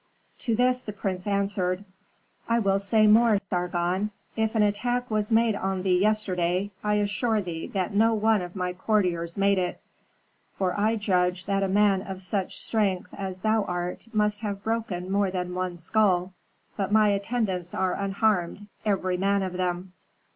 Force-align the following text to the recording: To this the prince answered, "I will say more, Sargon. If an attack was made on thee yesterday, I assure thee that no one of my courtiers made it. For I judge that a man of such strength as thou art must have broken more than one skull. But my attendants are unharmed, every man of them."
To 0.39 0.55
this 0.55 0.81
the 0.81 0.93
prince 0.93 1.27
answered, 1.27 1.85
"I 2.49 2.57
will 2.57 2.79
say 2.79 3.05
more, 3.05 3.37
Sargon. 3.37 4.09
If 4.35 4.55
an 4.55 4.63
attack 4.63 5.11
was 5.11 5.29
made 5.31 5.55
on 5.55 5.83
thee 5.83 5.99
yesterday, 5.99 6.71
I 6.83 6.95
assure 6.95 7.39
thee 7.39 7.67
that 7.75 7.93
no 7.93 8.15
one 8.15 8.41
of 8.41 8.55
my 8.55 8.73
courtiers 8.73 9.37
made 9.37 9.59
it. 9.59 9.79
For 10.49 10.73
I 10.75 10.95
judge 10.95 11.45
that 11.45 11.61
a 11.61 11.67
man 11.67 12.01
of 12.01 12.23
such 12.23 12.57
strength 12.57 13.13
as 13.13 13.41
thou 13.41 13.63
art 13.65 14.07
must 14.11 14.41
have 14.41 14.63
broken 14.63 15.11
more 15.11 15.29
than 15.29 15.53
one 15.53 15.77
skull. 15.77 16.33
But 16.75 16.91
my 16.91 17.09
attendants 17.09 17.75
are 17.75 17.93
unharmed, 17.93 18.69
every 18.83 19.17
man 19.17 19.43
of 19.43 19.53
them." 19.53 19.93